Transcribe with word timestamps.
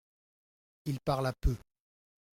Il 0.85 0.99
parla 0.99 1.31
peu. 1.31 1.55